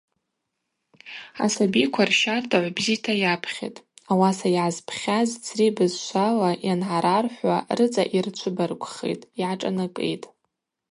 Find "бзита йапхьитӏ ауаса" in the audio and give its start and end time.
2.77-4.47